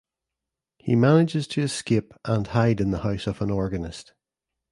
[0.79, 4.13] He manages to escape and hide in the house of an organist.